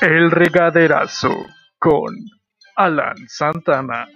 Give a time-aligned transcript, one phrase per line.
[0.00, 1.28] El regaderazo
[1.78, 2.14] con
[2.76, 4.08] Alan Santana.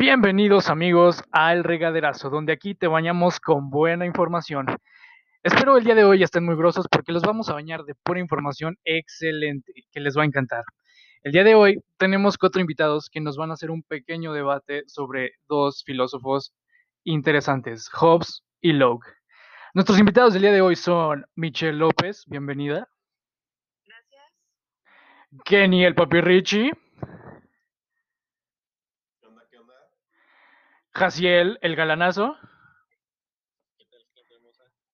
[0.00, 4.64] Bienvenidos amigos al regaderazo, donde aquí te bañamos con buena información.
[5.42, 8.18] Espero el día de hoy estén muy grosos porque los vamos a bañar de pura
[8.18, 10.64] información excelente que les va a encantar.
[11.22, 14.84] El día de hoy tenemos cuatro invitados que nos van a hacer un pequeño debate
[14.86, 16.54] sobre dos filósofos
[17.04, 19.06] interesantes, Hobbes y Locke.
[19.74, 22.88] Nuestros invitados del día de hoy son Michelle López, bienvenida.
[23.84, 24.32] Gracias.
[25.44, 26.70] Kenny el Papi Richie.
[29.20, 29.42] ¿Qué onda?
[29.50, 29.74] ¿Qué onda?
[30.92, 32.36] Jaciel el Galanazo.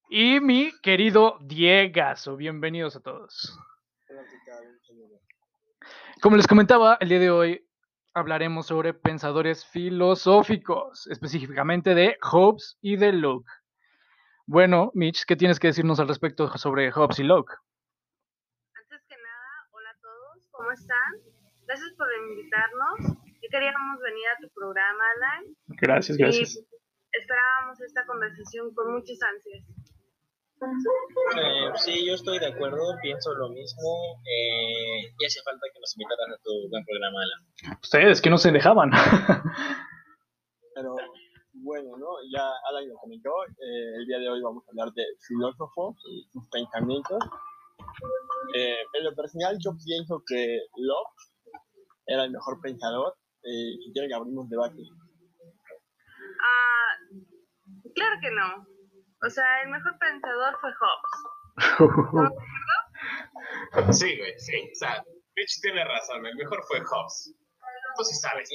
[0.09, 2.37] Y mi querido Diegazo.
[2.37, 3.59] Bienvenidos a todos.
[6.23, 7.69] Como les comentaba, el día de hoy
[8.15, 13.51] hablaremos sobre pensadores filosóficos, específicamente de Hobbes y de Locke.
[14.47, 17.55] Bueno, Mitch, ¿qué tienes que decirnos al respecto sobre Hobbes y Locke?
[18.75, 21.13] Antes que nada, hola a todos, ¿cómo están?
[21.67, 23.26] Gracias por invitarnos.
[23.51, 25.57] Queríamos venir a tu programa, Alan.
[25.67, 26.57] Gracias, gracias.
[26.57, 26.67] Y
[27.13, 29.65] esperábamos esta conversación con muchas ansias.
[31.37, 34.21] Eh, sí, yo estoy de acuerdo, pienso lo mismo.
[34.25, 37.79] Eh, y hace falta que nos invitaran a tu buen programa, Alan.
[37.83, 38.91] Ustedes que no se dejaban.
[40.75, 40.97] Pero
[41.53, 42.09] bueno, ¿no?
[42.33, 46.27] Ya Alan lo comentó, eh, el día de hoy vamos a hablar de filósofos y
[46.33, 47.19] sus pensamientos.
[48.55, 51.33] Eh, en lo personal yo pienso que Locke
[52.07, 53.15] era el mejor pensador
[53.47, 54.83] eh, y quiero que abrimos un debate.
[56.43, 56.99] Ah,
[57.95, 58.67] claro que no.
[59.27, 61.13] O sea, el mejor pensador fue Hobbes.
[63.99, 64.71] Sí, güey, sí.
[64.73, 65.05] O sea,
[65.35, 66.27] Rich tiene razón.
[66.27, 67.35] El mejor fue Hobbes.
[67.97, 68.51] Tú sí sabes.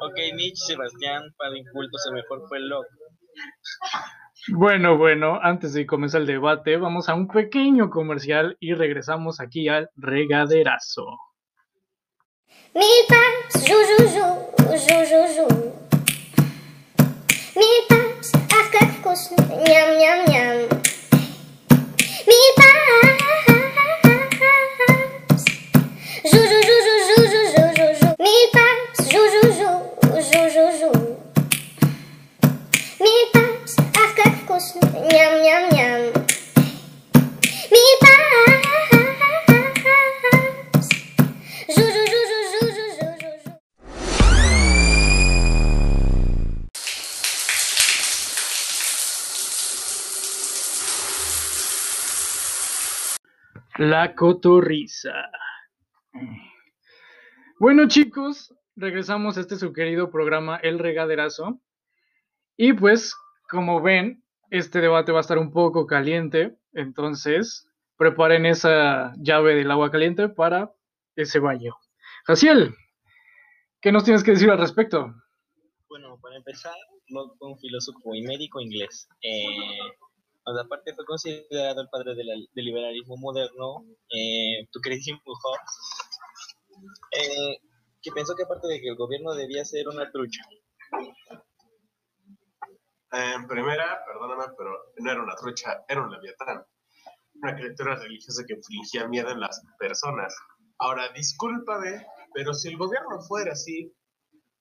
[0.00, 2.88] ok, Mitch, Sebastián, para incultos, el mejor fue Locke.
[4.52, 9.68] Bueno, bueno, antes de comenzar el debate, vamos a un pequeño comercial y regresamos aquí
[9.68, 11.04] al regaderazo.
[12.74, 13.22] Мита,
[13.54, 14.26] жу-жу-жу,
[14.58, 15.46] жу-жу-жу.
[17.54, 19.36] Митапс, ах, как вкусно,
[19.66, 20.56] ням-ням-ням.
[22.26, 22.76] Митапс,
[26.24, 28.08] жу-жу-жу-жу-жу-жу-жу-жу.
[28.18, 29.70] Митапс, жу-жу-жу,
[30.28, 30.90] жу-жу-жу.
[33.00, 34.80] Митапс, ах, как вкусно,
[35.10, 36.25] ням-ням-ням.
[53.88, 55.30] La cotorriza.
[57.60, 61.60] Bueno, chicos, regresamos a este su querido programa El Regaderazo.
[62.56, 63.14] Y pues,
[63.48, 66.56] como ven, este debate va a estar un poco caliente.
[66.72, 70.74] Entonces, preparen esa llave del agua caliente para
[71.14, 71.76] ese baño.
[72.24, 72.74] Jaciel,
[73.80, 75.14] ¿qué nos tienes que decir al respecto?
[75.88, 76.74] Bueno, para empezar,
[77.38, 79.08] fue un filósofo y médico inglés.
[79.22, 79.78] Eh,
[80.46, 85.74] aparte fue considerado el padre de la- del liberalismo moderno, eh, tu queridísimo Hobbes,
[87.12, 87.58] eh,
[88.02, 90.42] que pensó que aparte de que el gobierno debía ser una trucha.
[93.12, 96.64] En primera, perdóname, pero no era una trucha, era un leviatán.
[97.42, 100.34] Una criatura religiosa que infligía miedo en las personas.
[100.78, 103.92] Ahora, discúlpame, pero si el gobierno fuera así,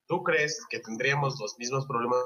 [0.07, 2.19] ¿tú crees que tendríamos los mismos problemas?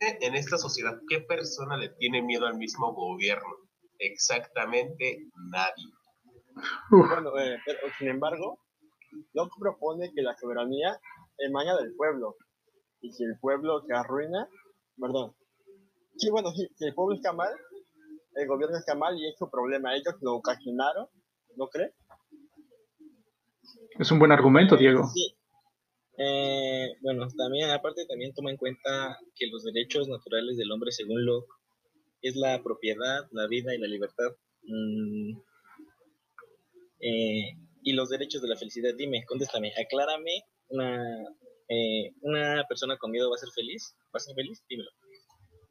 [0.00, 3.56] En esta sociedad, ¿qué persona le tiene miedo al mismo gobierno?
[3.98, 5.86] Exactamente nadie.
[6.90, 8.58] Bueno, eh, pero sin embargo,
[9.32, 11.00] Locke propone que la soberanía
[11.38, 12.36] emana del pueblo
[13.00, 14.48] y si el pueblo se arruina,
[15.00, 15.34] perdón,
[16.16, 17.52] sí, bueno, sí, si el pueblo está mal,
[18.34, 19.94] el gobierno está mal y es su problema.
[19.94, 21.08] Ellos lo ocasionaron,
[21.56, 21.92] ¿no crees?
[23.98, 25.06] es un buen argumento, Diego.
[25.08, 25.37] Sí.
[26.18, 31.24] Eh, bueno, también, aparte, también toma en cuenta que los derechos naturales del hombre, según
[31.24, 31.48] Locke,
[32.22, 34.36] es la propiedad, la vida y la libertad.
[34.62, 35.38] Mm,
[37.00, 38.94] eh, y los derechos de la felicidad.
[38.96, 41.00] Dime, contéstame, aclárame, una,
[41.68, 43.96] eh, ¿una persona con miedo va a ser feliz?
[44.06, 44.64] ¿Va a ser feliz?
[44.68, 44.90] Dímelo.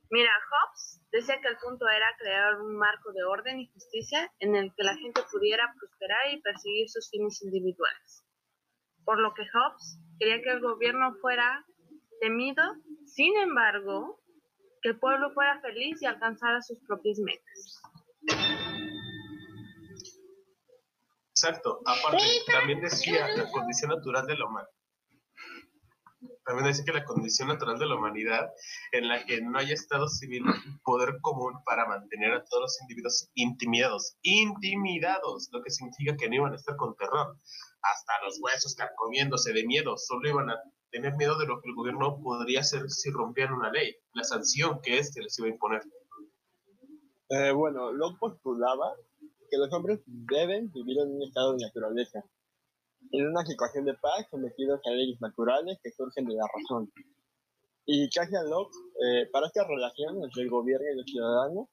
[0.10, 4.56] Mira, Hobbes decía que el punto era crear un marco de orden y justicia en
[4.56, 8.24] el que la gente pudiera prosperar y perseguir sus fines individuales.
[9.04, 11.66] Por lo que Hobbes quería que el gobierno fuera
[12.22, 12.64] temido,
[13.06, 14.20] sin embargo,
[14.82, 17.82] que el pueblo fuera feliz y alcanzara sus propias metas.
[21.30, 21.82] Exacto.
[21.86, 24.77] Aparte, también decía la condición natural de la humanidad.
[26.48, 28.50] También decía que la condición natural de la humanidad
[28.94, 30.44] en la que no haya Estado civil
[30.82, 34.16] poder común para mantener a todos los individuos intimidados.
[34.22, 37.36] Intimidados, lo que significa que no iban a estar con terror.
[37.82, 39.98] Hasta los huesos carcomiéndose de miedo.
[39.98, 40.56] Solo iban a
[40.90, 43.98] tener miedo de lo que el gobierno podría hacer si rompían una ley.
[44.14, 45.82] La sanción que éste les iba a imponer.
[47.28, 48.96] Eh, bueno, Locke postulaba
[49.52, 52.24] que los hombres deben vivir en un estado de naturaleza,
[53.12, 56.92] en una situación de paz sometidos a leyes naturales que surgen de la razón.
[57.86, 61.68] Y Casia Locke, eh, para esta relación entre el gobierno y los ciudadanos,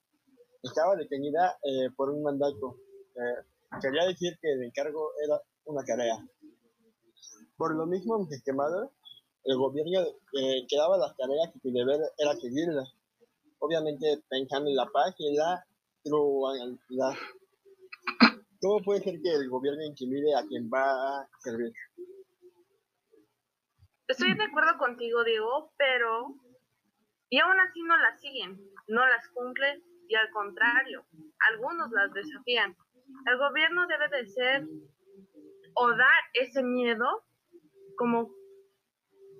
[0.62, 2.76] estaba detenida eh, por un mandato.
[3.16, 6.16] Eh, quería decir que el encargo era una tarea.
[7.56, 8.90] Por lo mismo, esquemados,
[9.44, 10.00] el gobierno
[10.40, 12.94] eh, quedaba las tareas y su deber era seguirlas.
[13.58, 15.66] Obviamente pensando en la paz y en la
[16.02, 17.14] pluralidad.
[18.64, 21.70] ¿Cómo puede ser que el gobierno intimide a quien va a servir?
[24.08, 26.34] Estoy de acuerdo contigo, Diego, pero
[27.28, 28.58] y aún así no las siguen,
[28.88, 31.04] no las cumplen y al contrario,
[31.52, 32.74] algunos las desafían.
[33.26, 34.66] El gobierno debe de ser
[35.74, 37.04] o dar ese miedo
[37.98, 38.30] como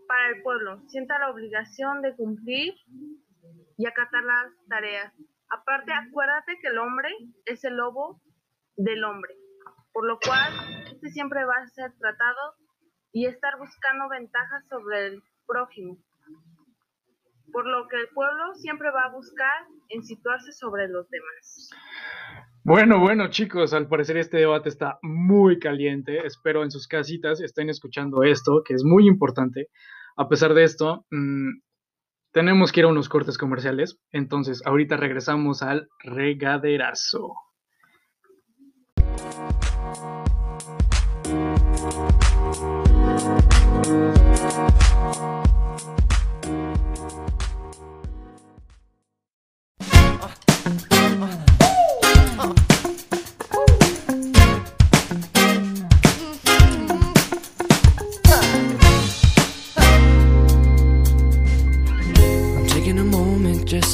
[0.07, 2.75] para el pueblo, sienta la obligación de cumplir
[3.79, 5.15] y acatar las tareas.
[5.49, 7.09] Aparte, acuérdate que el hombre
[7.47, 8.21] es el lobo
[8.77, 9.35] del hombre,
[9.93, 10.53] por lo cual
[10.91, 12.55] este siempre va a ser tratado
[13.13, 15.99] y estar buscando ventajas sobre el prójimo.
[17.53, 21.71] Por lo que el pueblo siempre va a buscar en situarse sobre los demás.
[22.65, 26.27] Bueno, bueno, chicos, al parecer este debate está muy caliente.
[26.27, 29.69] Espero en sus casitas estén escuchando esto, que es muy importante.
[30.17, 31.61] A pesar de esto, mmm,
[32.33, 34.01] tenemos que ir a unos cortes comerciales.
[34.11, 37.35] Entonces, ahorita regresamos al regaderazo.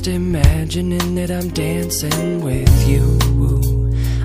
[0.01, 3.19] Just imagining that I'm dancing with you.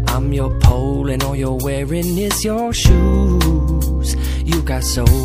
[0.08, 4.16] I'm your pole and all you're wearing is your shoes.
[4.44, 5.25] You got you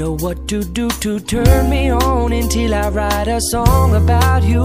[0.00, 4.64] know what to do to turn me on until I write a song about you.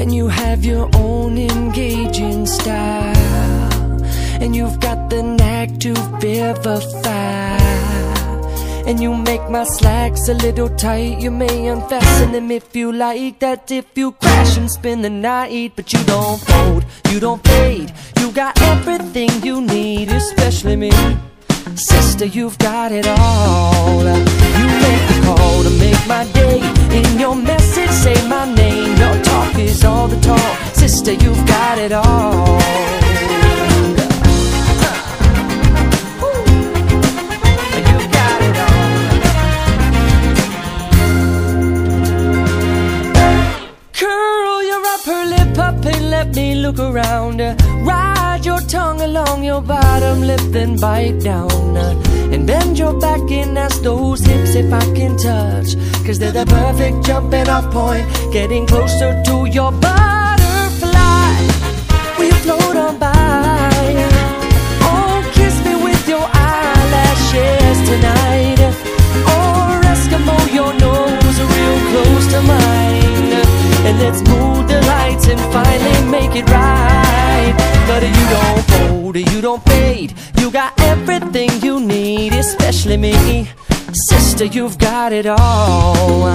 [0.00, 4.02] And you have your own engaging style,
[4.42, 7.56] and you've got the knack to vivify.
[8.88, 11.20] And you make my slacks a little tight.
[11.20, 13.38] You may unfasten them if you like.
[13.38, 15.74] That if you crash and spend the night.
[15.76, 17.92] But you don't fold, you don't fade.
[18.18, 20.90] You got everything you need, especially me.
[21.76, 24.02] Sister, you've got it all.
[24.02, 26.60] You make the call to make my day.
[26.90, 28.96] In your message, say my name.
[28.98, 30.58] Your talk is all the talk.
[30.74, 33.01] Sister, you've got it all.
[50.22, 51.76] Lip, then bite down.
[52.32, 55.76] And bend your back and ask those hips if I can touch.
[56.06, 61.22] Cause they're the perfect jumping off point, getting closer to your butterfly.
[62.18, 63.92] You float on by?
[64.90, 68.60] Oh, kiss me with your eyelashes tonight.
[69.36, 72.81] Or Eskimo, your nose real close to mine.
[73.84, 77.54] And let's move the lights and finally make it right.
[77.88, 80.14] But you don't fold, you don't fade.
[80.38, 83.48] You got everything you need, especially me.
[84.08, 86.30] Sister, you've got it all.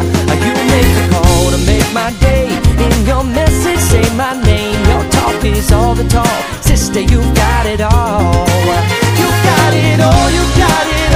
[0.46, 2.48] You make the call to make my day.
[2.86, 4.80] In your message, say my name.
[4.92, 6.44] Your talk is all the talk.
[6.62, 8.46] Sister, you've got it all.
[9.20, 11.07] You got it all, you got it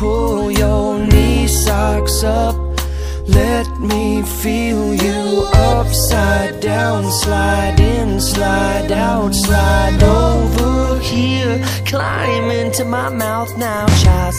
[0.00, 2.56] pull your knee socks up.
[3.28, 11.62] Let me feel you upside down, slide in, slide out, slide over here.
[11.84, 14.34] Climb into my mouth now, child.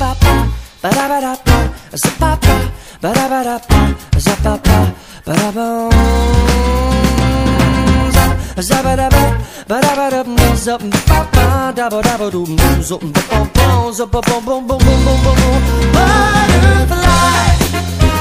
[0.00, 0.34] Ba ba
[0.82, 1.58] ba da ba da ba,
[2.20, 2.54] ba ba
[3.02, 3.56] ba da ba da
[5.56, 5.62] ba,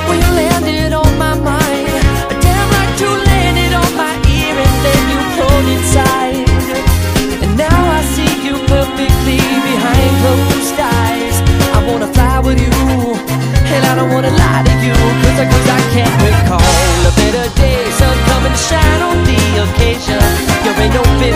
[0.07, 1.87] when you landed on my mind,
[2.39, 2.69] damn
[3.27, 6.47] landed on my ear and then you pulled inside.
[7.43, 11.35] And now I see you perfectly behind closed eyes.
[11.75, 12.71] I wanna fly with you,
[13.73, 14.95] and I don't wanna lie to you,
[15.51, 18.00] cause I, can't recall a better day.
[18.55, 20.19] Shine on the occasion.
[20.63, 21.30] You're an open-minded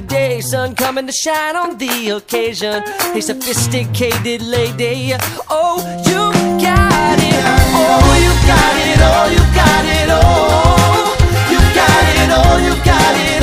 [0.00, 0.40] day.
[0.40, 2.82] Sun coming to shine on the occasion.
[3.14, 5.14] A sophisticated lady.
[5.50, 6.22] Oh, you
[6.62, 7.42] got it.
[7.74, 8.98] Oh, you got it.
[9.00, 10.08] Oh, you got it.
[10.10, 11.16] Oh,
[11.50, 12.30] you got it.
[12.30, 13.35] Oh, you got it.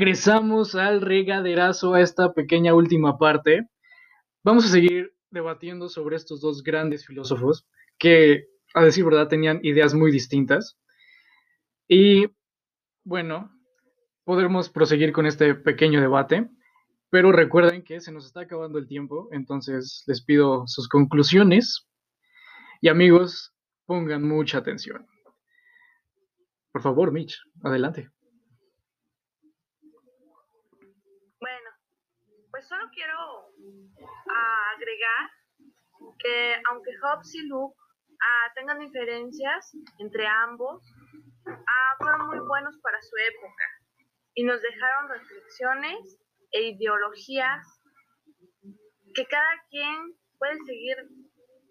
[0.00, 3.68] Regresamos al regaderazo a esta pequeña última parte.
[4.42, 9.92] Vamos a seguir debatiendo sobre estos dos grandes filósofos que, a decir verdad, tenían ideas
[9.92, 10.78] muy distintas.
[11.86, 12.28] Y
[13.04, 13.52] bueno,
[14.24, 16.48] podremos proseguir con este pequeño debate,
[17.10, 21.86] pero recuerden que se nos está acabando el tiempo, entonces les pido sus conclusiones.
[22.80, 23.52] Y amigos,
[23.84, 25.06] pongan mucha atención.
[26.72, 28.08] Por favor, Mitch, adelante.
[31.40, 31.70] Bueno,
[32.60, 33.16] pues solo quiero
[34.28, 35.30] ah, agregar
[36.18, 37.74] que aunque Hobbes y Luke
[38.20, 40.84] ah, tengan diferencias entre ambos,
[41.46, 43.64] ah, fueron muy buenos para su época
[44.34, 46.18] y nos dejaron reflexiones
[46.52, 47.66] e ideologías
[49.14, 50.96] que cada quien puede seguir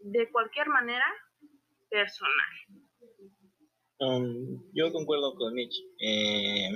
[0.01, 1.05] de cualquier manera
[1.89, 2.51] personal.
[3.99, 5.75] Um, yo concuerdo con Mitch.
[5.99, 6.71] Eh,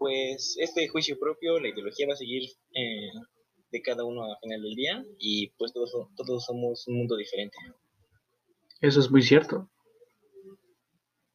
[0.00, 2.42] pues este juicio propio, la ideología va a seguir
[2.72, 3.10] eh,
[3.70, 7.58] de cada uno al final del día y pues todos, todos somos un mundo diferente.
[8.80, 9.68] Eso es muy cierto.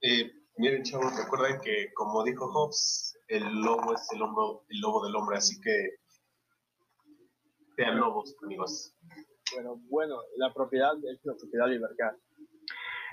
[0.02, 5.06] Eh, miren, chavos, recuerden que, como dijo Hobbes, el lobo es el, hombro, el lobo
[5.06, 5.98] del hombre, así que
[7.76, 8.96] sean lobos, amigos.
[9.54, 12.14] Bueno, bueno, la propiedad es la propiedad libertad.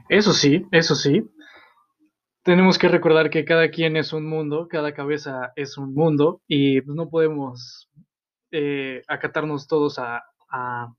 [0.09, 1.23] Eso sí, eso sí.
[2.45, 6.81] Tenemos que recordar que cada quien es un mundo, cada cabeza es un mundo y
[6.81, 7.89] pues, no podemos
[8.51, 10.93] eh, acatarnos todos a, a,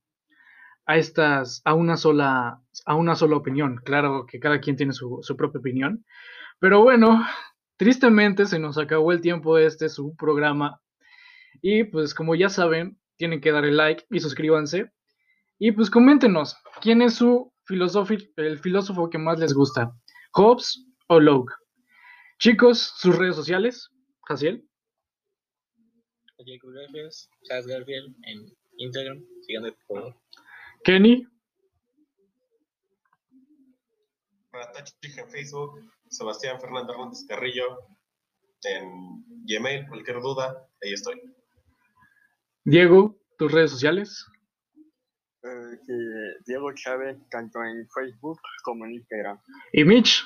[0.88, 3.82] estas, a una sola, a una sola opinión.
[3.84, 6.06] Claro que cada quien tiene su, su propia opinión,
[6.60, 7.26] pero bueno,
[7.76, 10.80] tristemente se nos acabó el tiempo de este su programa.
[11.62, 14.92] Y pues como ya saben, tienen que darle like y suscríbanse.
[15.60, 19.92] Y pues coméntenos quién es su filósofo, el filósofo que más les gusta,
[20.32, 20.86] Hobbes
[21.20, 21.46] o.
[22.39, 23.89] Chicos, sus redes sociales,
[24.27, 24.67] Jaciel.
[26.46, 27.12] Jacob Garfield,
[27.43, 28.46] Chas Garfield en
[28.77, 30.22] Instagram, síganme por favor.
[30.84, 31.25] Kenny,
[35.17, 35.79] en Facebook,
[36.10, 37.79] Sebastián Fernández Hernández Carrillo
[38.63, 41.22] en Gmail, cualquier duda, ahí estoy.
[42.63, 44.25] Diego, tus redes sociales.
[45.43, 49.39] Eh, Diego Chávez, tanto en Facebook como en Instagram.
[49.74, 50.24] ¿Y Mitch?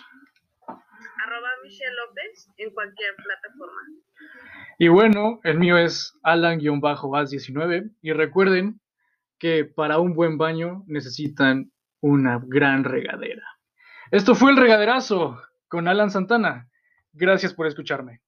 [1.63, 3.81] Michelle López en cualquier plataforma.
[4.79, 7.91] Y bueno, el mío es Alan-As19.
[8.01, 8.79] Y recuerden
[9.39, 11.71] que para un buen baño necesitan
[12.01, 13.43] una gran regadera.
[14.11, 16.69] Esto fue el regaderazo con Alan Santana.
[17.13, 18.21] Gracias por escucharme.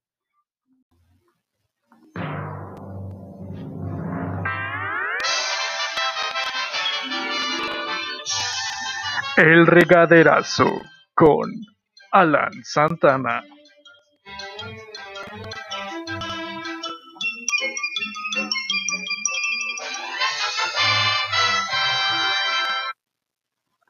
[9.37, 10.65] El regaderazo
[11.13, 11.49] con
[12.13, 13.43] Alan Santana.